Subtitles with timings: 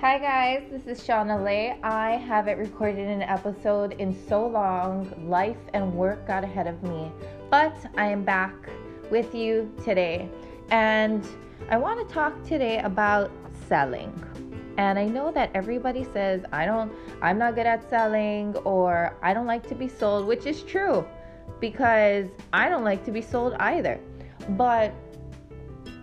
[0.00, 1.78] Hi guys, this is Shauna Lay.
[1.82, 5.12] I haven't recorded an episode in so long.
[5.28, 7.12] Life and work got ahead of me,
[7.50, 8.54] but I am back
[9.10, 10.30] with you today.
[10.70, 11.22] And
[11.68, 13.30] I want to talk today about
[13.68, 14.10] selling.
[14.78, 16.90] And I know that everybody says, I don't,
[17.20, 21.04] I'm not good at selling or I don't like to be sold, which is true
[21.60, 24.00] because I don't like to be sold either.
[24.56, 24.94] But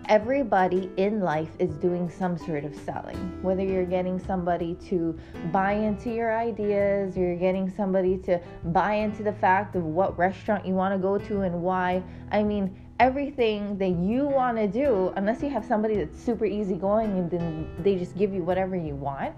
[0.08, 3.16] everybody in life is doing some sort of selling.
[3.42, 5.18] Whether you're getting somebody to
[5.52, 10.18] buy into your ideas, or you're getting somebody to buy into the fact of what
[10.18, 12.02] restaurant you want to go to and why.
[12.32, 17.10] I mean, everything that you want to do, unless you have somebody that's super easygoing
[17.18, 19.36] and then they just give you whatever you want.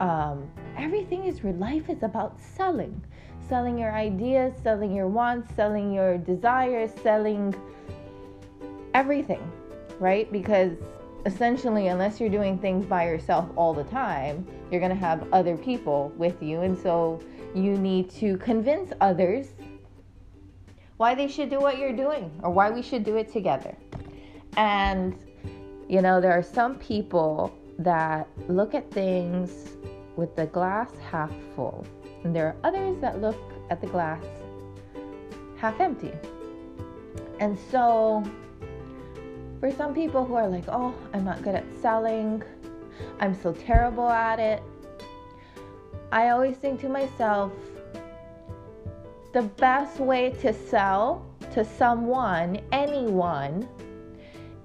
[0.00, 1.54] Um, everything is real.
[1.54, 3.00] life is about selling,
[3.48, 7.54] selling your ideas, selling your wants, selling your desires, selling
[8.92, 9.40] everything
[9.98, 10.30] right?
[10.30, 10.72] Because
[11.26, 15.56] essentially, unless you're doing things by yourself all the time, you're going to have other
[15.56, 16.60] people with you.
[16.62, 17.20] And so
[17.54, 19.48] you need to convince others
[20.96, 23.76] why they should do what you're doing or why we should do it together.
[24.56, 25.16] And,
[25.88, 29.76] you know, there are some people that look at things
[30.16, 31.84] with the glass half full,
[32.22, 33.38] and there are others that look
[33.70, 34.22] at the glass
[35.56, 36.12] half empty.
[37.40, 38.22] And so
[39.60, 42.42] for some people who are like, oh, I'm not good at selling,
[43.20, 44.62] I'm so terrible at it,
[46.12, 47.52] I always think to myself,
[49.32, 53.68] the best way to sell to someone, anyone,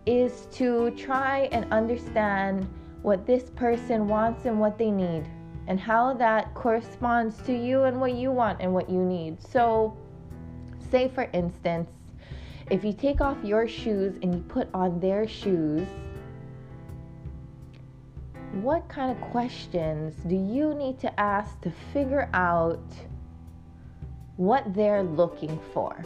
[0.06, 2.68] is to try and understand
[3.02, 5.24] what this person wants and what they need,
[5.68, 9.42] and how that corresponds to you and what you want and what you need.
[9.42, 9.98] So,
[10.92, 11.90] say for instance,
[12.70, 15.88] if you take off your shoes and you put on their shoes,
[18.62, 22.84] what kind of questions do you need to ask to figure out
[24.38, 26.04] what they're looking for?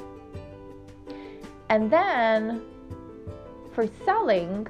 [1.69, 2.61] And then
[3.73, 4.67] for selling,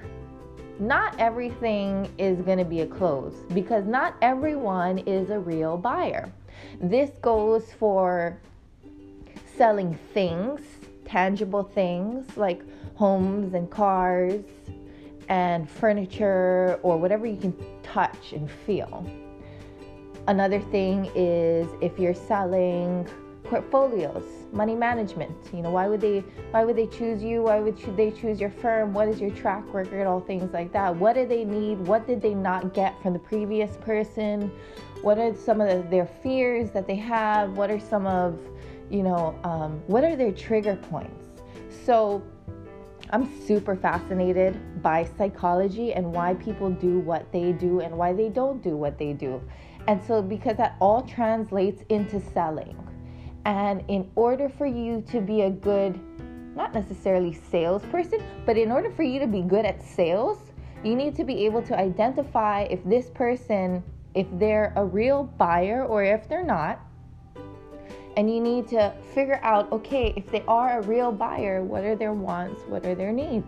[0.80, 6.31] not everything is going to be a close because not everyone is a real buyer.
[6.81, 8.38] This goes for
[9.56, 10.62] selling things
[11.13, 12.63] tangible things like
[12.96, 14.44] homes and cars
[15.29, 19.06] and furniture or whatever you can touch and feel.
[20.28, 23.07] Another thing is if you're selling
[23.44, 25.35] portfolios, money management.
[25.53, 27.44] You know, why would they why would they choose you?
[27.44, 28.91] Why would they choose your firm?
[28.91, 30.07] What is your track record?
[30.07, 30.95] All things like that.
[30.95, 31.78] What do they need?
[31.85, 34.51] What did they not get from the previous person?
[35.03, 37.56] What are some of the, their fears that they have?
[37.56, 38.40] What are some of
[38.90, 41.26] you know, um, what are their trigger points?
[41.86, 42.24] So
[43.10, 48.30] I'm super fascinated by psychology and why people do what they do and why they
[48.30, 49.42] don't do what they do.
[49.88, 52.78] And so, because that all translates into selling.
[53.46, 56.00] And in order for you to be a good,
[56.56, 60.38] not necessarily salesperson, but in order for you to be good at sales,
[60.84, 63.84] you need to be able to identify if this person,
[64.16, 66.80] if they're a real buyer or if they're not
[68.16, 71.96] and you need to figure out okay, if they are a real buyer, what are
[71.96, 72.62] their wants?
[72.68, 73.47] What are their needs?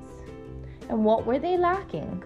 [0.90, 2.24] And what were they lacking?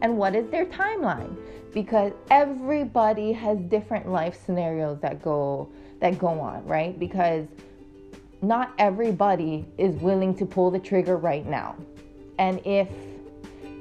[0.00, 1.36] And what is their timeline?
[1.72, 5.68] Because everybody has different life scenarios that go
[6.00, 6.98] that go on, right?
[6.98, 7.46] Because
[8.42, 11.76] not everybody is willing to pull the trigger right now.
[12.38, 12.88] And if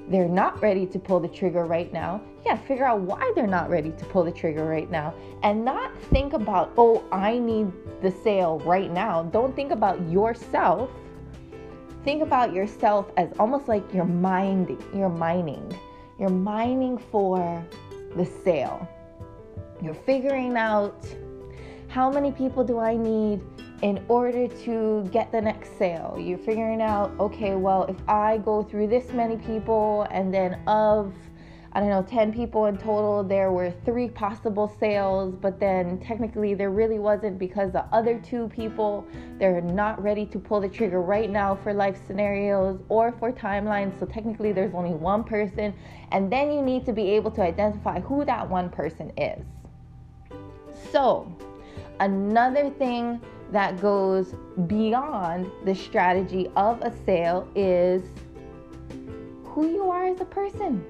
[0.10, 3.48] they're not ready to pull the trigger right now, you gotta figure out why they're
[3.48, 5.14] not ready to pull the trigger right now
[5.44, 9.24] and not think about, oh, I need the sale right now.
[9.24, 10.90] Don't think about yourself.
[12.04, 15.72] Think about yourself as almost like you're minding, you're mining.
[16.20, 17.66] You're mining for
[18.16, 18.88] the sale.
[19.82, 21.06] You're figuring out
[21.88, 23.42] how many people do I need
[23.81, 26.16] in order to get the next sale.
[26.19, 31.14] You're figuring out, okay, well, if I go through this many people and then of
[31.73, 36.53] I don't know, 10 people in total, there were three possible sales, but then technically
[36.53, 39.08] there really wasn't because the other two people,
[39.40, 43.97] they're not ready to pull the trigger right now for life scenarios or for timelines.
[43.97, 45.73] So technically there's only one person,
[46.11, 49.41] and then you need to be able to identify who that one person is.
[50.91, 51.34] So,
[52.02, 53.22] another thing
[53.52, 54.34] that goes
[54.68, 58.02] beyond the strategy of a sale is
[59.44, 60.84] who you are as a person.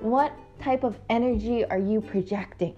[0.00, 2.74] What type of energy are you projecting?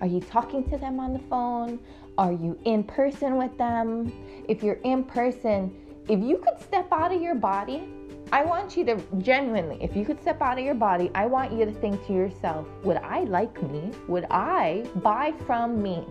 [0.00, 1.78] Are you talking to them on the phone?
[2.16, 4.12] Are you in person with them?
[4.48, 5.74] If you're in person,
[6.08, 7.88] if you could step out of your body
[8.32, 11.52] I want you to genuinely, if you could step out of your body, I want
[11.52, 13.92] you to think to yourself, would I like me?
[14.08, 16.04] Would I buy from me?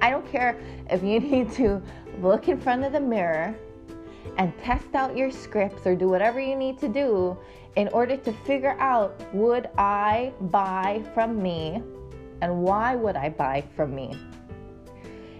[0.00, 0.58] I don't care
[0.90, 1.82] if you need to
[2.20, 3.54] look in front of the mirror
[4.36, 7.36] and test out your scripts or do whatever you need to do
[7.76, 11.82] in order to figure out would I buy from me
[12.40, 14.16] and why would I buy from me?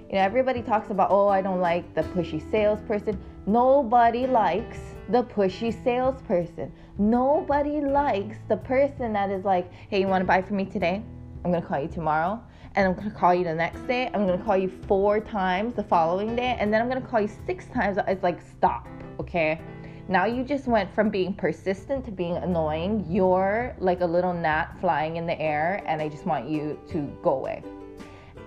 [0.08, 3.20] You know, everybody talks about, oh, I don't like the pushy salesperson.
[3.46, 4.78] Nobody likes
[5.10, 6.72] the pushy salesperson.
[6.96, 11.02] Nobody likes the person that is like, hey, you want to buy from me today?
[11.44, 12.42] I'm going to call you tomorrow.
[12.78, 14.08] And I'm to call you the next day.
[14.14, 16.56] I'm to call you four times the following day.
[16.60, 17.98] And then I'm to call you six times.
[18.06, 18.86] It's like, stop,
[19.18, 19.60] okay?
[20.06, 23.04] Now you just went from being persistent to being annoying.
[23.10, 27.12] You're like a little gnat flying in the air, and I just want you to
[27.20, 27.64] go away.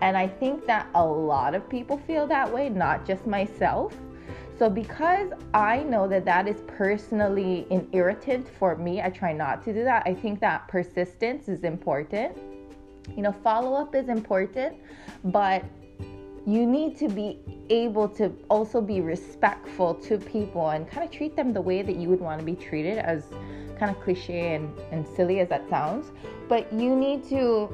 [0.01, 3.93] And I think that a lot of people feel that way, not just myself.
[4.57, 9.61] So, because I know that that is personally an irritant for me, I try not
[9.65, 10.03] to do that.
[10.05, 12.37] I think that persistence is important.
[13.15, 14.77] You know, follow up is important,
[15.25, 15.63] but
[16.45, 17.39] you need to be
[17.69, 21.95] able to also be respectful to people and kind of treat them the way that
[21.95, 23.25] you would want to be treated, as
[23.79, 26.11] kind of cliche and, and silly as that sounds.
[26.47, 27.69] But you need to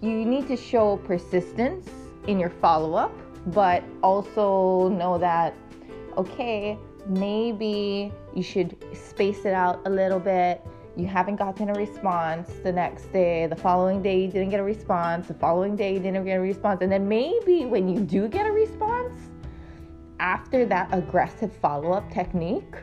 [0.00, 1.88] you need to show persistence
[2.26, 3.12] in your follow-up,
[3.48, 5.54] but also know that
[6.16, 10.60] okay, maybe you should space it out a little bit
[10.96, 14.64] you haven't gotten a response the next day, the following day you didn't get a
[14.64, 18.28] response, the following day you didn't get a response, and then maybe when you do
[18.28, 19.18] get a response,
[20.20, 22.74] after that aggressive follow up technique,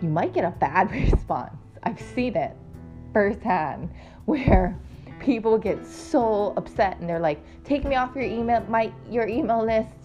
[0.00, 1.56] you might get a bad response.
[1.82, 2.56] I've seen it
[3.12, 3.90] firsthand
[4.24, 4.78] where
[5.20, 9.64] people get so upset and they're like, "Take me off your email my your email
[9.64, 10.03] list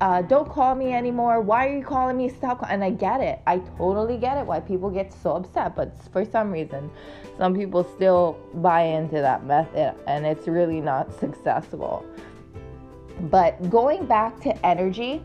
[0.00, 1.40] uh, don't call me anymore.
[1.40, 2.28] Why are you calling me?
[2.28, 2.64] Stop.
[2.68, 3.40] And I get it.
[3.46, 5.74] I totally get it why people get so upset.
[5.74, 6.90] But for some reason,
[7.38, 12.04] some people still buy into that method and it's really not successful.
[13.30, 15.22] But going back to energy,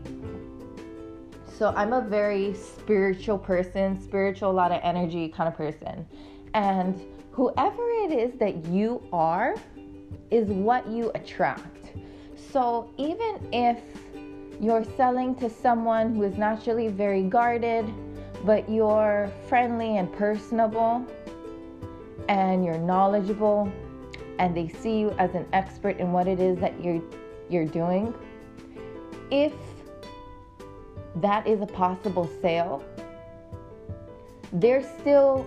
[1.58, 6.06] so I'm a very spiritual person, spiritual, a lot of energy kind of person.
[6.54, 6.98] And
[7.30, 9.54] whoever it is that you are
[10.30, 11.92] is what you attract.
[12.52, 13.78] So even if
[14.62, 17.84] you're selling to someone who is naturally very guarded,
[18.44, 21.04] but you're friendly and personable,
[22.28, 23.70] and you're knowledgeable,
[24.38, 27.02] and they see you as an expert in what it is that you're
[27.50, 28.14] you're doing.
[29.32, 29.52] If
[31.16, 32.84] that is a possible sale,
[34.52, 35.44] they're still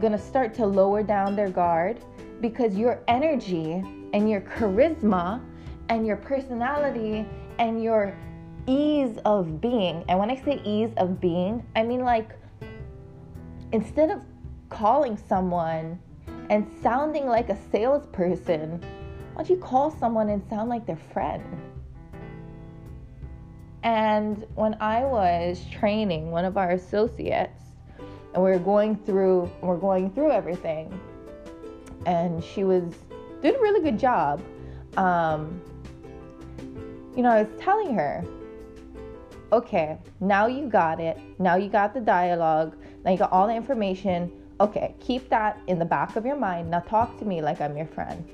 [0.00, 1.98] going to start to lower down their guard
[2.40, 5.42] because your energy and your charisma
[5.88, 7.26] and your personality
[7.58, 8.16] and your
[8.66, 10.04] ease of being.
[10.08, 12.30] And when I say ease of being, I mean like
[13.72, 14.20] instead of
[14.68, 15.98] calling someone
[16.50, 18.80] and sounding like a salesperson,
[19.34, 21.44] why don't you call someone and sound like their friend?
[23.82, 27.62] And when I was training one of our associates,
[28.34, 30.98] and we were going through, we we're going through everything,
[32.04, 32.82] and she was
[33.40, 34.42] did a really good job.
[34.96, 35.60] Um,
[37.18, 38.24] you know, I was telling her,
[39.50, 41.18] okay, now you got it.
[41.40, 42.76] Now you got the dialogue.
[43.04, 44.30] Now you got all the information.
[44.60, 46.70] Okay, keep that in the back of your mind.
[46.70, 48.24] Now talk to me like I'm your friend.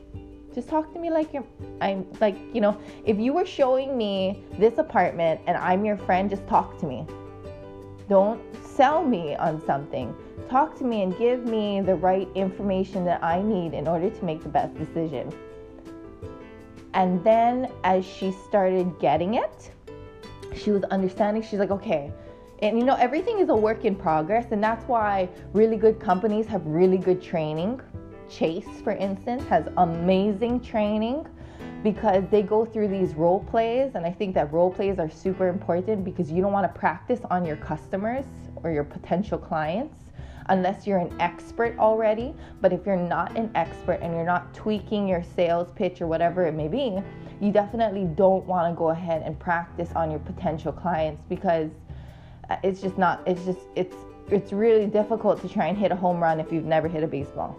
[0.55, 1.47] Just talk to me like you're,
[1.81, 6.29] I'm like, you know, if you were showing me this apartment and I'm your friend,
[6.29, 7.07] just talk to me.
[8.11, 10.15] Don't sell me on something.
[10.51, 14.25] Talk to me and give me the right information that I need in order to
[14.27, 15.33] make the best decision.
[16.95, 19.71] And then as she started getting it,
[20.55, 21.43] she was understanding.
[21.43, 22.13] She's like, okay.
[22.63, 24.53] And you know, everything is a work in progress.
[24.53, 27.81] And that's why really good companies have really good training.
[28.31, 31.27] Chase, for instance, has amazing training
[31.83, 33.97] because they go through these role plays.
[33.97, 37.21] And I think that role plays are super important because you don't want to practice
[37.29, 38.25] on your customers
[38.63, 40.04] or your potential clients
[40.47, 42.35] unless you're an expert already.
[42.61, 46.47] But if you're not an expert and you're not tweaking your sales pitch or whatever
[46.47, 46.99] it may be,
[47.41, 51.71] you definitely don't want to go ahead and practice on your potential clients because
[52.51, 53.97] uh, it's just not it's just it's
[54.31, 57.07] it's really difficult to try and hit a home run if you've never hit a
[57.07, 57.59] baseball.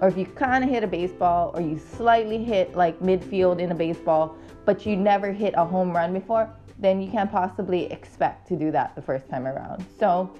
[0.00, 3.70] Or if you kind of hit a baseball or you slightly hit like midfield in
[3.70, 8.48] a baseball, but you never hit a home run before, then you can't possibly expect
[8.48, 9.84] to do that the first time around.
[9.98, 10.30] So,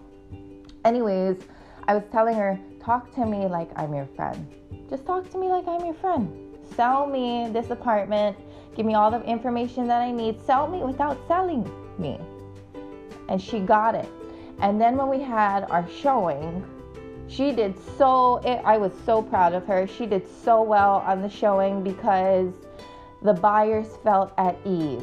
[0.84, 1.36] anyways,
[1.86, 4.46] I was telling her, talk to me like I'm your friend.
[4.88, 6.56] Just talk to me like I'm your friend.
[6.74, 8.36] Sell me this apartment.
[8.74, 10.40] Give me all the information that I need.
[10.46, 12.18] Sell me without selling me.
[13.28, 14.08] And she got it.
[14.60, 16.64] And then when we had our showing,
[17.28, 19.86] she did so it, I was so proud of her.
[19.86, 22.52] She did so well on the showing because
[23.22, 25.02] the buyers felt at ease.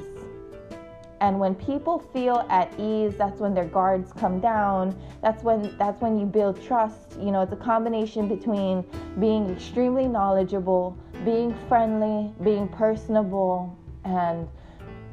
[1.21, 4.99] And when people feel at ease, that's when their guards come down.
[5.21, 7.15] That's when that's when you build trust.
[7.19, 8.83] You know, it's a combination between
[9.19, 14.47] being extremely knowledgeable, being friendly, being personable, and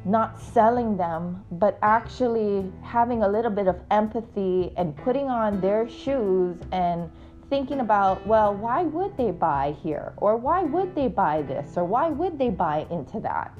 [0.03, 5.87] not selling them, but actually having a little bit of empathy and putting on their
[5.87, 7.07] shoes and
[7.51, 10.13] thinking about, well, why would they buy here?
[10.17, 11.77] Or why would they buy this?
[11.77, 13.53] Or why would they buy into that?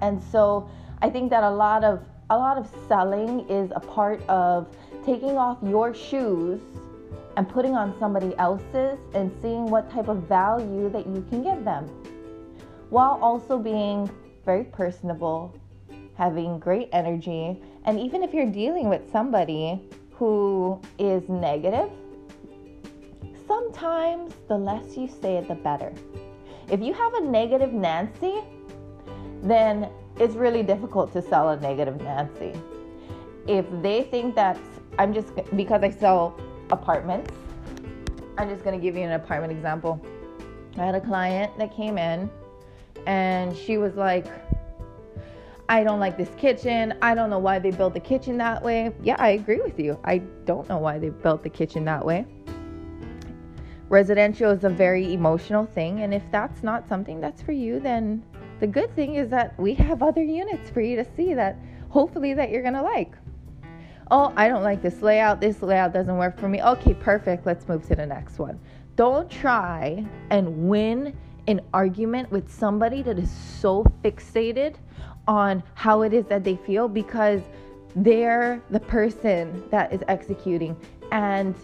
[0.00, 0.70] And so
[1.00, 4.68] I think that a lot of a lot of selling is a part of
[5.04, 6.60] taking off your shoes
[7.36, 11.64] and putting on somebody else's and seeing what type of value that you can give
[11.64, 11.88] them
[12.90, 14.10] while also being
[14.44, 15.54] very personable,
[16.14, 21.90] having great energy, and even if you're dealing with somebody who is negative,
[23.46, 25.92] sometimes the less you say it, the better.
[26.70, 28.40] If you have a negative Nancy,
[29.42, 29.87] then
[30.18, 32.52] it's really difficult to sell a negative Nancy.
[33.46, 34.58] If they think that
[34.98, 36.38] I'm just because I sell
[36.70, 37.32] apartments,
[38.36, 40.04] I'm just to give you an apartment example.
[40.76, 42.30] I had a client that came in
[43.06, 44.26] and she was like,
[45.68, 46.94] I don't like this kitchen.
[47.02, 48.92] I don't know why they built the kitchen that way.
[49.02, 49.98] Yeah, I agree with you.
[50.04, 52.26] I don't know why they built the kitchen that way.
[53.88, 58.22] Residential is a very emotional thing, and if that's not something that's for you, then
[58.60, 61.56] the good thing is that we have other units for you to see that
[61.90, 63.14] hopefully that you're going to like.
[64.10, 65.40] Oh, I don't like this layout.
[65.40, 66.62] This layout doesn't work for me.
[66.62, 67.44] Okay, perfect.
[67.44, 68.58] Let's move to the next one.
[68.96, 71.14] Don't try and win
[71.46, 74.76] an argument with somebody that is so fixated
[75.26, 77.42] on how it is that they feel because
[77.96, 80.76] they're the person that is executing.
[81.12, 81.54] And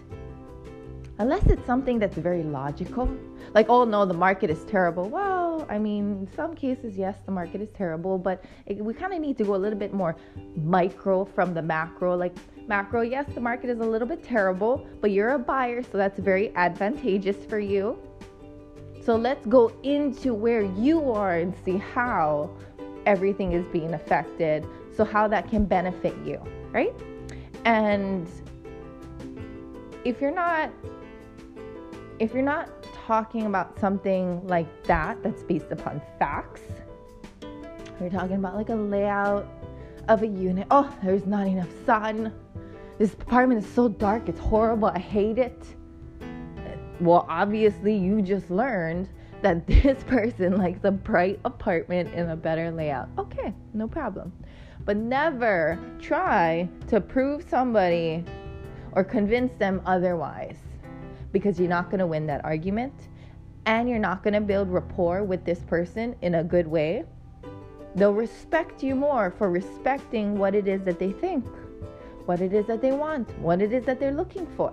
[1.19, 3.09] unless it's something that's very logical,
[3.55, 5.09] like, oh no, the market is terrible.
[5.09, 9.21] Well, I mean, some cases, yes, the market is terrible, but it, we kind of
[9.21, 10.17] need to go a little bit more
[10.57, 12.17] micro from the macro.
[12.17, 12.35] Like,
[12.67, 16.19] macro, yes, the market is a little bit terrible, but you're a buyer, so that's
[16.19, 17.97] very advantageous for you.
[19.05, 22.51] So let's go into where you are and see how
[23.07, 24.67] everything is being affected.
[24.97, 26.95] So, how that can benefit you, right?
[27.65, 28.29] And
[30.05, 30.71] if you're not
[32.19, 32.74] if you're not
[33.07, 36.63] talking about something like that that's based upon facts.
[38.01, 39.47] You're talking about like a layout
[40.09, 40.67] of a unit.
[40.71, 42.33] Oh there's not enough sun.
[42.99, 45.67] This apartment is so dark it's horrible i hate it.
[47.01, 49.09] Well, obviously, you just learned
[49.43, 53.09] that this person likes a bright apartment in a better layout.
[53.19, 54.33] Okay, no problem.
[54.85, 58.25] But never try to prove somebody
[58.93, 60.64] or convince them otherwise
[61.35, 62.95] because you're not going to win that argument
[63.67, 67.05] and you're not going to build rapport with this person in a good way.
[67.97, 71.45] They'll respect you more for respecting what it is that they think,
[72.27, 74.73] what it is that they want, what it is that they're looking for.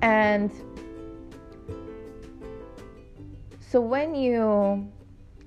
[0.00, 0.50] And
[3.60, 4.90] so when you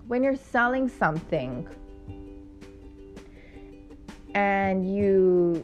[0.07, 1.67] when you're selling something
[4.35, 5.63] and you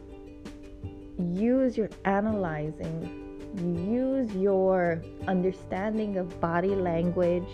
[1.17, 3.24] use your analyzing,
[3.57, 7.49] you use your understanding of body language,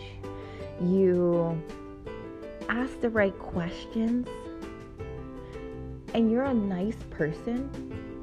[0.81, 1.61] you
[2.69, 4.27] ask the right questions,
[6.13, 7.69] and you're a nice person,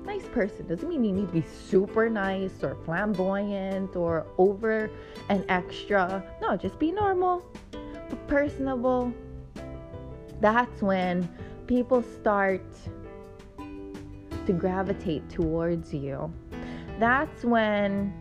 [0.05, 4.91] nice person doesn't mean you need to be super nice or flamboyant or over
[5.29, 6.25] and extra.
[6.41, 7.45] No, just be normal,
[8.27, 9.13] personable.
[10.41, 11.29] That's when
[11.67, 12.65] people start
[13.59, 16.33] to gravitate towards you.
[16.99, 18.13] That's when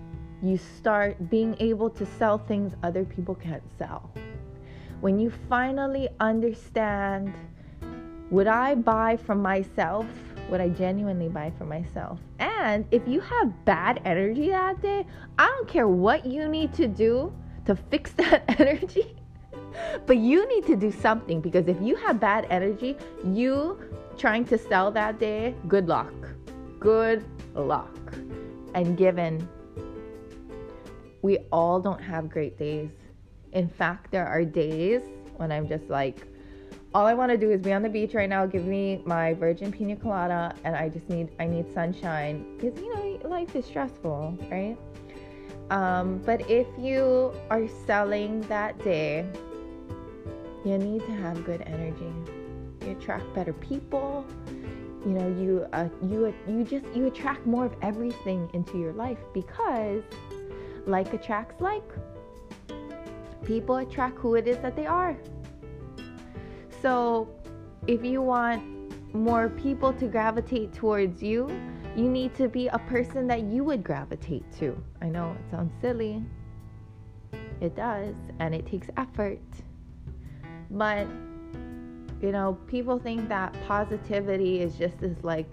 [0.44, 4.12] you start being able to sell things other people can't sell.
[5.02, 7.34] When you finally understand
[8.30, 10.06] would I buy from myself
[10.50, 12.20] what I genuinely buy for myself.
[12.40, 15.06] And if you have bad energy that day,
[15.38, 17.34] I don't care what you need to do
[17.66, 19.16] to fix that energy.
[20.06, 23.80] but you need to do something because if you have bad energy, you
[24.18, 26.14] trying to sell that day, good luck.
[26.80, 28.14] Good luck.
[28.74, 29.48] And given
[31.22, 32.90] we all don't have great days.
[33.54, 35.02] In fact, there are days
[35.38, 36.28] when I'm just like,
[36.94, 38.46] all I want to do is be on the beach right now.
[38.46, 42.94] Give me my virgin pina colada, and I just need I need sunshine because you
[42.94, 44.78] know life is stressful, right?
[45.70, 49.26] Um, but if you are selling that day,
[50.64, 52.12] you need to have good energy.
[52.86, 54.26] You attract better people.
[55.06, 59.20] You know you uh, you you just you attract more of everything into your life
[59.34, 60.04] because
[60.86, 61.84] like attracts like.
[63.44, 65.16] People attract who it is that they are.
[66.82, 67.30] So
[67.88, 68.64] if you want
[69.14, 71.50] more people to gravitate towards you
[71.98, 74.82] you need to be a person that you would gravitate to.
[75.02, 76.24] I know it sounds silly.
[77.60, 79.42] It does and it takes effort.
[80.70, 81.08] But
[82.22, 85.50] you know, people think that positivity is just this like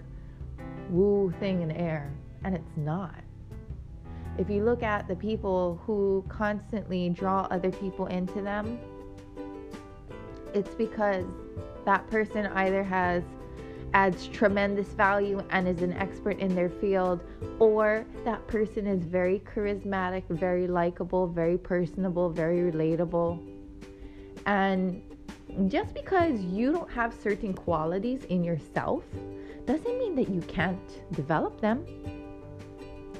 [0.89, 2.11] woo thing in air,
[2.43, 3.15] and it's not.
[4.37, 8.79] If you look at the people who constantly draw other people into them,
[10.53, 11.25] it's because
[11.85, 13.23] that person either has
[13.93, 17.23] adds tremendous value and is an expert in their field,
[17.59, 23.39] or that person is very charismatic, very likable, very personable, very relatable.
[24.45, 25.01] And
[25.67, 29.03] just because you don't have certain qualities in yourself
[29.65, 31.85] doesn't mean that you can't develop them.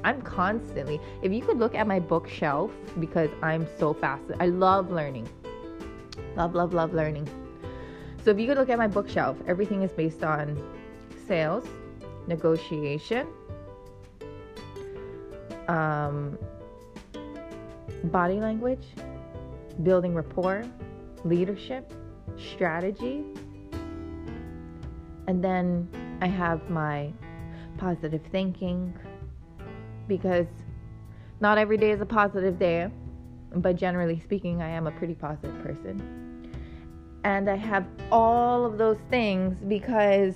[0.04, 4.92] I'm constantly, if you could look at my bookshelf, because I'm so fast, I love
[4.92, 5.28] learning.
[6.36, 7.28] Love, love, love learning.
[8.24, 10.62] So if you could look at my bookshelf, everything is based on
[11.28, 11.66] sales,
[12.28, 13.28] negotiation,
[15.68, 16.38] um,
[18.06, 18.86] body language,
[19.84, 20.64] building rapport,
[21.24, 21.92] leadership,
[22.38, 23.24] strategy.
[25.28, 25.90] And then
[26.22, 27.12] I have my
[27.78, 28.94] positive thinking
[30.08, 30.48] because
[31.42, 32.90] not every day is a positive day,
[33.56, 36.52] but generally speaking, I am a pretty positive person.
[37.24, 40.36] And I have all of those things because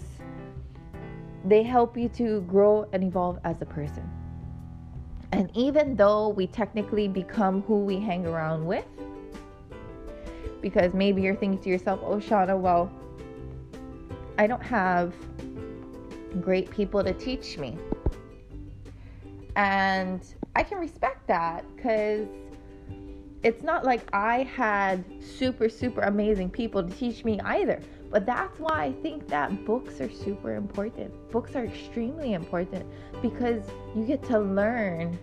[1.46, 4.10] they help you to grow and evolve as a person.
[5.32, 8.86] And even though we technically become who we hang around with,
[10.62, 12.92] because maybe you're thinking to yourself, oh, Shauna, well,
[14.38, 15.13] I don't have
[16.42, 17.78] great people to teach me.
[19.56, 20.22] And
[20.56, 22.27] I can respect that because
[23.44, 27.81] it's not like I had super, super amazing people to teach me either.
[28.10, 31.14] But that's why I think that books are super important.
[31.31, 32.86] Books are extremely important
[33.22, 33.64] because
[33.96, 35.18] you get to learn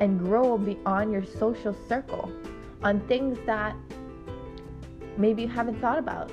[0.00, 2.32] and grow beyond your social circle
[2.82, 3.76] on things that
[5.16, 6.30] maybe you haven't thought about.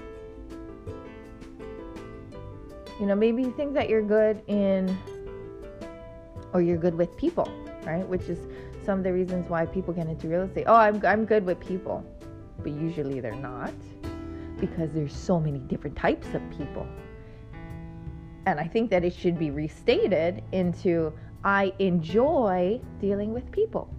[2.99, 4.97] You know, maybe you think that you're good in,
[6.53, 7.49] or you're good with people,
[7.85, 8.07] right?
[8.07, 8.39] Which is
[8.85, 10.65] some of the reasons why people get into real estate.
[10.67, 12.03] Oh, I'm, I'm good with people.
[12.61, 13.73] But usually they're not
[14.59, 16.85] because there's so many different types of people.
[18.45, 21.13] And I think that it should be restated into
[21.43, 23.89] I enjoy dealing with people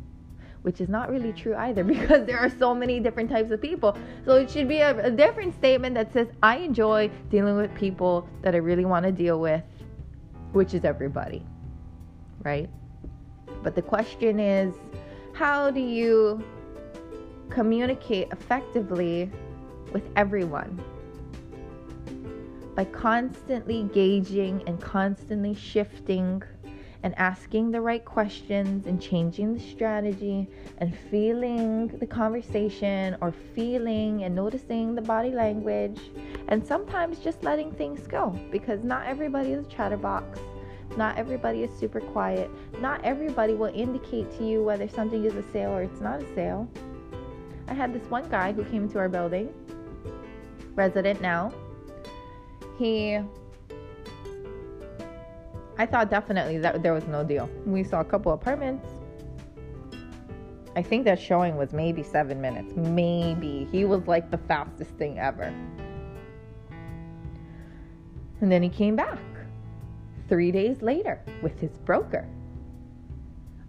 [0.62, 3.96] which is not really true either because there are so many different types of people.
[4.24, 8.28] So it should be a, a different statement that says, I enjoy dealing with people
[8.42, 9.62] that I really want to deal with,
[10.52, 11.44] which is everybody,
[12.42, 12.68] right?
[13.62, 14.74] But the question is,
[15.32, 16.42] how do you
[17.48, 19.30] communicate effectively
[19.92, 20.82] with everyone?
[22.74, 26.42] By constantly gauging and constantly shifting
[27.02, 34.24] and asking the right questions and changing the strategy and feeling the conversation or feeling
[34.24, 35.98] and noticing the body language
[36.48, 40.38] and sometimes just letting things go because not everybody is a chatterbox.
[40.96, 42.50] Not everybody is super quiet.
[42.80, 46.34] Not everybody will indicate to you whether something is a sale or it's not a
[46.34, 46.68] sale.
[47.68, 49.54] I had this one guy who came into our building,
[50.74, 51.52] resident now.
[52.76, 53.20] He
[55.80, 57.48] I thought definitely that there was no deal.
[57.64, 58.86] We saw a couple apartments.
[60.76, 62.76] I think that showing was maybe seven minutes.
[62.76, 63.66] Maybe.
[63.72, 65.54] He was like the fastest thing ever.
[68.42, 69.18] And then he came back
[70.28, 72.28] three days later with his broker.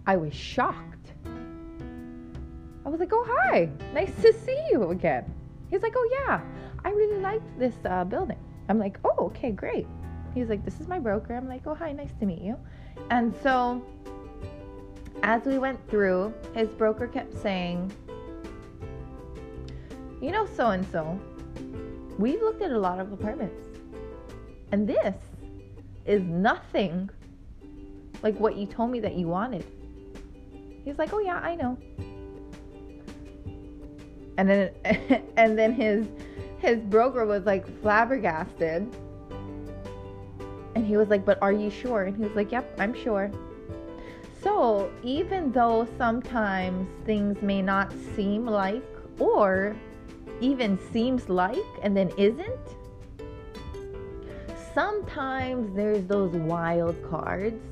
[0.06, 1.14] I was shocked.
[2.84, 5.32] I was like, oh, hi, nice to see you again.
[5.70, 6.42] He's like, oh, yeah,
[6.84, 8.38] I really liked this uh, building.
[8.68, 9.86] I'm like, oh, okay, great.
[10.34, 11.34] He's like, This is my broker.
[11.34, 12.56] I'm like, Oh, hi, nice to meet you.
[13.10, 13.82] And so
[15.22, 17.92] as we went through, his broker kept saying,
[20.20, 21.20] You know, so and so,
[22.18, 23.66] we've looked at a lot of apartments.
[24.72, 25.14] And this
[26.06, 27.10] is nothing
[28.22, 29.64] like what you told me that you wanted.
[30.84, 31.78] He's like, Oh, yeah, I know.
[34.38, 34.70] And then,
[35.36, 36.06] and then his
[36.58, 38.88] his broker was like flabbergasted
[40.92, 42.02] he was like, But are you sure?
[42.02, 43.30] And he was like, Yep, I'm sure.
[44.42, 48.84] So even though sometimes things may not seem like,
[49.18, 49.74] or
[50.42, 52.66] even seems like, and then isn't,
[54.74, 57.64] sometimes there's those wild cards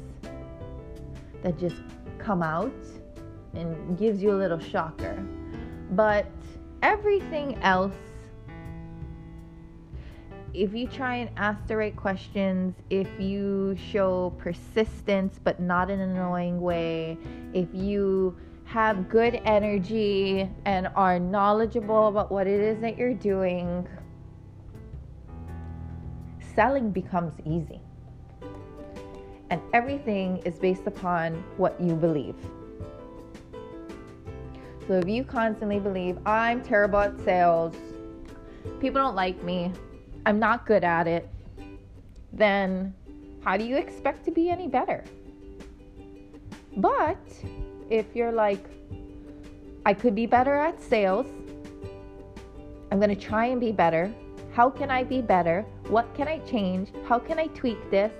[1.42, 1.82] that just
[2.16, 2.72] come out
[3.52, 5.22] and gives you a little shocker.
[5.90, 6.24] But
[6.82, 7.96] everything else
[10.52, 16.00] if you try and ask the right questions, if you show persistence but not in
[16.00, 17.16] an annoying way,
[17.54, 23.86] if you have good energy and are knowledgeable about what it is that you're doing,
[26.54, 27.80] selling becomes easy.
[29.50, 32.36] And everything is based upon what you believe.
[34.86, 37.74] So if you constantly believe, I'm terrible at sales,
[38.80, 39.72] people don't like me,
[40.26, 41.28] I'm not good at it,
[42.32, 42.94] then
[43.42, 45.02] how do you expect to be any better?
[46.76, 47.18] But
[47.88, 48.64] if you're like,
[49.86, 51.26] I could be better at sales,
[52.92, 54.12] I'm going to try and be better.
[54.52, 55.64] How can I be better?
[55.88, 56.90] What can I change?
[57.06, 58.12] How can I tweak this?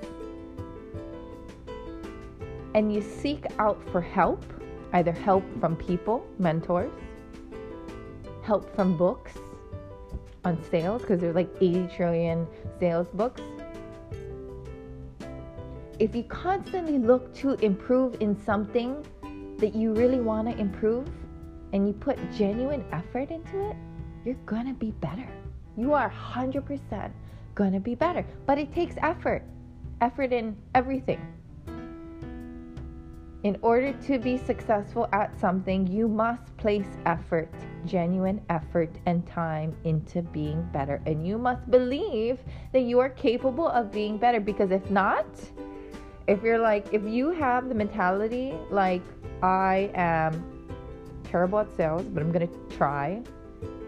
[2.75, 4.45] And you seek out for help,
[4.93, 6.93] either help from people, mentors,
[8.43, 9.33] help from books,
[10.45, 12.47] on sales because there's like 80 trillion
[12.79, 13.43] sales books.
[15.99, 19.05] If you constantly look to improve in something
[19.59, 21.09] that you really want to improve
[21.73, 23.77] and you put genuine effort into it,
[24.25, 25.29] you're going to be better.
[25.77, 27.13] You are 100%
[27.55, 28.25] going to be better.
[28.47, 29.43] But it takes effort,
[30.01, 31.21] effort in everything.
[33.43, 37.51] In order to be successful at something, you must place effort,
[37.87, 41.01] genuine effort, and time into being better.
[41.07, 42.39] And you must believe
[42.75, 45.25] that you are capable of being better because if not,
[46.27, 49.03] if you're like, if you have the mentality like,
[49.43, 50.45] I am
[51.25, 53.23] terrible at sales, but I'm going to try,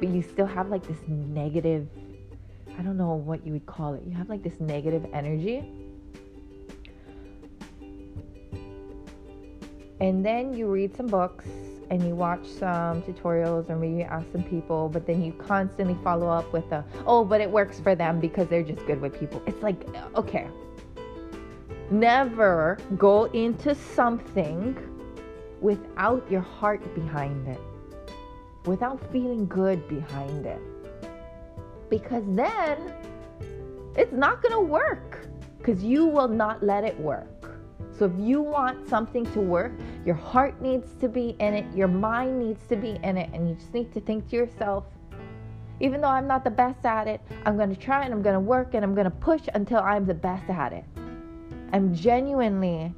[0.01, 1.89] but you still have like this negative,
[2.79, 5.82] I don't know what you would call it, you have like this negative energy
[10.03, 11.45] and then you read some books
[11.89, 16.29] and you watch some tutorials or maybe ask some people, but then you constantly follow
[16.29, 19.41] up with a, oh, but it works for them because they're just good with people.
[19.47, 19.87] It's like,
[20.17, 20.49] okay.
[21.93, 24.77] Never go into something
[25.61, 27.61] without your heart behind it,
[28.67, 30.61] without feeling good behind it.
[31.91, 32.93] Because then
[33.97, 37.32] it's not going to work because you will not let it work.
[37.99, 39.73] So if you want something to work,
[40.05, 43.49] your heart needs to be in it, your mind needs to be in it, and
[43.49, 44.85] you just need to think to yourself,
[45.81, 48.35] even though I'm not the best at it, I'm going to try and I'm going
[48.35, 50.85] to work and I'm going to push until I'm the best at it.
[51.73, 52.95] I'm genuinely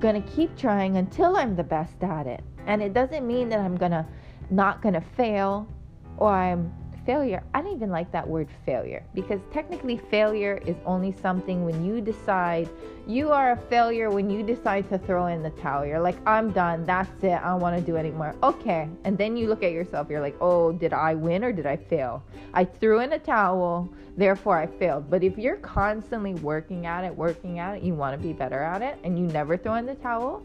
[0.00, 2.42] going to keep trying until I'm the best at it.
[2.66, 4.06] And it doesn't mean that I'm going to
[4.50, 5.68] not going to fail
[6.16, 6.72] or I'm
[7.04, 11.84] failure, I don't even like that word failure because technically failure is only something when
[11.84, 12.68] you decide
[13.06, 15.84] you are a failure when you decide to throw in the towel.
[15.84, 16.84] You're like, I'm done.
[16.84, 17.32] That's it.
[17.32, 18.36] I don't want to do anymore.
[18.42, 18.88] Okay.
[19.04, 20.08] And then you look at yourself.
[20.08, 22.22] You're like, oh, did I win or did I fail?
[22.54, 23.92] I threw in a towel.
[24.16, 25.10] Therefore, I failed.
[25.10, 28.62] But if you're constantly working at it, working at it, you want to be better
[28.62, 30.44] at it, and you never throw in the towel,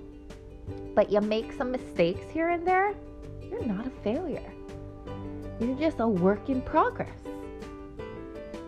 [0.95, 2.95] but you make some mistakes here and there,
[3.41, 4.53] you're not a failure.
[5.59, 7.17] You're just a work in progress.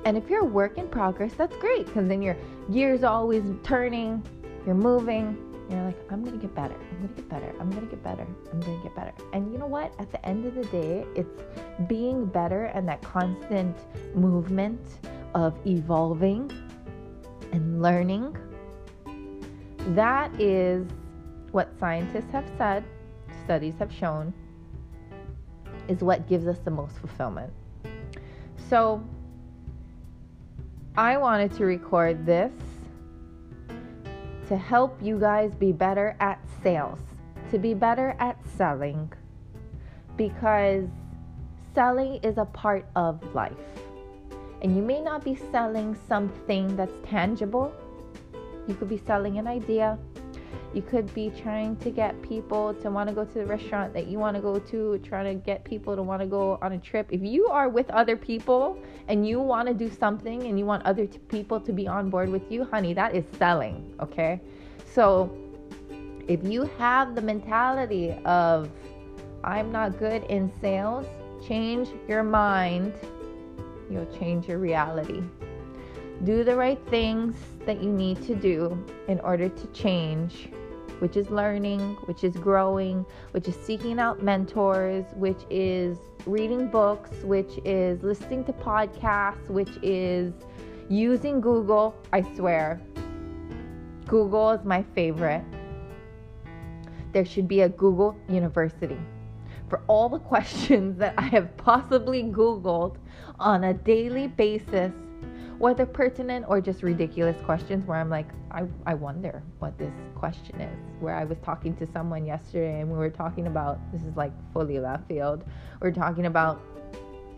[0.06, 2.36] And if you're a work in progress, that's great because then your
[2.72, 4.24] gears are always turning,
[4.66, 5.46] you're moving.
[5.70, 6.74] You're like, I'm gonna get better.
[6.74, 7.54] I'm gonna get better.
[7.60, 8.26] I'm gonna get better.
[8.52, 9.14] I'm gonna get better.
[9.34, 9.94] And you know what?
[10.00, 11.44] At the end of the day, it's
[11.88, 13.78] being better and that constant
[14.16, 14.82] movement
[15.36, 16.52] of evolving
[17.52, 18.36] and learning.
[19.90, 20.88] That is
[21.52, 22.84] what scientists have said,
[23.44, 24.34] studies have shown
[25.90, 27.52] is what gives us the most fulfillment.
[28.70, 29.04] So,
[30.96, 32.52] I wanted to record this
[34.48, 37.00] to help you guys be better at sales,
[37.52, 39.12] to be better at selling,
[40.18, 40.86] because
[41.74, 43.54] selling is a part of life.
[44.62, 47.74] And you may not be selling something that's tangible,
[48.68, 49.98] you could be selling an idea,
[50.74, 54.08] you could be trying to get people to want to go to the restaurant that
[54.08, 56.78] you want to go to, trying to get people to want to go on a
[56.78, 57.08] trip.
[57.12, 58.78] If you are with other people
[59.08, 62.12] and you want to do something and you want other t- people to be on
[62.12, 64.40] board with you, honey, that is selling, okay?
[64.94, 65.36] So
[66.28, 68.70] if you have the mentality of,
[69.44, 71.08] I'm not good in sales,
[71.48, 72.94] change your mind,
[73.90, 75.24] you'll change your reality.
[76.24, 80.50] Do the right things that you need to do in order to change
[81.00, 87.10] which is learning, which is growing, which is seeking out mentors, which is reading books,
[87.24, 90.34] which is listening to podcasts, which is,
[90.90, 92.82] using Google, I swear,
[94.08, 95.44] Google is my favorite.
[97.14, 98.98] There should be a Google University
[99.70, 102.98] for all the questions that I have possibly Googled
[103.40, 104.92] on a daily basis,
[105.60, 110.62] whether pertinent or just ridiculous questions where I'm like, I, I wonder what this question
[110.62, 110.80] is.
[111.02, 114.32] Where I was talking to someone yesterday and we were talking about this is like
[114.54, 115.44] fully left field.
[115.82, 116.62] We we're talking about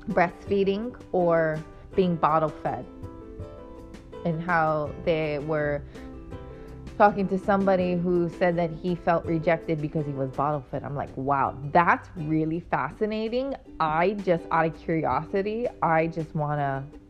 [0.10, 1.62] breastfeeding or
[1.96, 2.86] being bottle fed
[4.24, 5.82] and how they were
[7.00, 10.84] talking to somebody who said that he felt rejected because he was bottle fed.
[10.84, 13.56] I'm like, wow, that's really fascinating.
[13.80, 17.01] I just, out of curiosity, I just want to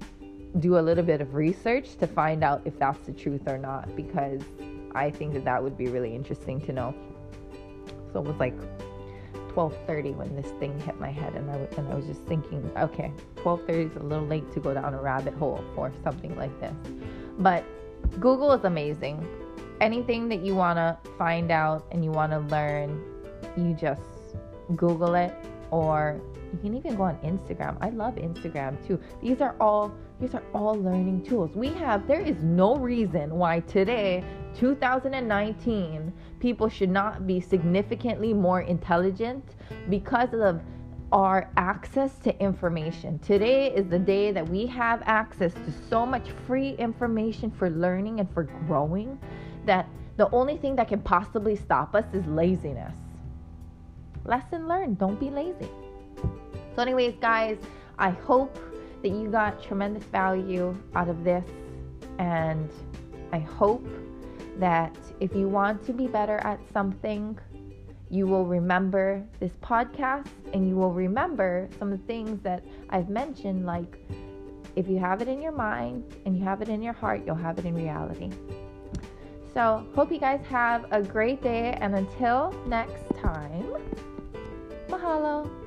[0.59, 3.95] do a little bit of research to find out if that's the truth or not
[3.95, 4.41] because
[4.93, 6.93] I think that that would be really interesting to know.
[8.11, 8.57] So it was like
[9.53, 13.11] 12:30 when this thing hit my head, and I and I was just thinking, okay,
[13.37, 16.75] 12:30 is a little late to go down a rabbit hole for something like this,
[17.39, 17.63] but
[18.19, 19.25] Google is amazing
[19.81, 23.03] anything that you want to find out and you want to learn,
[23.57, 24.01] you just
[24.75, 25.33] Google it
[25.71, 26.21] or
[26.53, 27.77] you can even go on Instagram.
[27.81, 29.01] I love Instagram too.
[29.21, 31.55] These are all these are all learning tools.
[31.55, 34.23] We have there is no reason why today,
[34.55, 39.43] 2019, people should not be significantly more intelligent
[39.89, 40.61] because of
[41.11, 43.17] our access to information.
[43.19, 48.19] Today is the day that we have access to so much free information for learning
[48.19, 49.19] and for growing
[49.65, 52.93] that the only thing that can possibly stop us is laziness.
[54.23, 55.69] Lesson learned don't be lazy.
[56.75, 57.57] So, anyways, guys,
[57.97, 58.57] I hope
[59.01, 61.45] that you got tremendous value out of this.
[62.19, 62.69] And
[63.31, 63.87] I hope
[64.57, 67.37] that if you want to be better at something,
[68.09, 73.09] you will remember this podcast and you will remember some of the things that I've
[73.09, 73.65] mentioned.
[73.65, 73.97] Like,
[74.75, 77.35] if you have it in your mind and you have it in your heart, you'll
[77.35, 78.29] have it in reality.
[79.53, 83.75] So, hope you guys have a great day, and until next time,
[84.87, 85.60] mahalo.